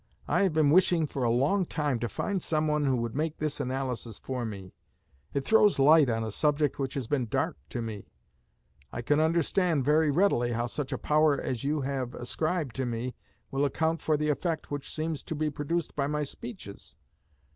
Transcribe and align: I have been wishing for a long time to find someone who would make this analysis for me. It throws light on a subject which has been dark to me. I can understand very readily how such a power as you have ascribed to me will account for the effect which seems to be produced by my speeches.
I 0.27 0.41
have 0.41 0.53
been 0.55 0.71
wishing 0.71 1.05
for 1.05 1.23
a 1.23 1.29
long 1.29 1.63
time 1.63 1.99
to 1.99 2.09
find 2.09 2.41
someone 2.41 2.87
who 2.87 2.95
would 2.95 3.13
make 3.15 3.37
this 3.37 3.59
analysis 3.59 4.17
for 4.17 4.45
me. 4.47 4.73
It 5.31 5.45
throws 5.45 5.77
light 5.77 6.09
on 6.09 6.23
a 6.23 6.31
subject 6.31 6.79
which 6.79 6.95
has 6.95 7.05
been 7.05 7.27
dark 7.27 7.55
to 7.69 7.83
me. 7.83 8.07
I 8.91 9.03
can 9.03 9.19
understand 9.19 9.85
very 9.85 10.09
readily 10.09 10.53
how 10.53 10.65
such 10.65 10.91
a 10.91 10.97
power 10.97 11.39
as 11.39 11.63
you 11.63 11.81
have 11.81 12.15
ascribed 12.15 12.73
to 12.77 12.85
me 12.87 13.13
will 13.51 13.63
account 13.63 14.01
for 14.01 14.17
the 14.17 14.29
effect 14.29 14.71
which 14.71 14.91
seems 14.91 15.21
to 15.21 15.35
be 15.35 15.51
produced 15.51 15.95
by 15.95 16.07
my 16.07 16.23
speeches. 16.23 16.95